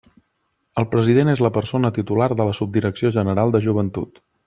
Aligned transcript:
El 0.83 0.87
president 0.93 1.29
és 1.35 1.43
la 1.47 1.53
persona 1.59 1.93
titular 1.99 2.31
de 2.41 2.51
la 2.51 2.59
Subdirecció 2.63 3.13
General 3.21 3.55
de 3.59 3.67
Joventut. 3.69 4.23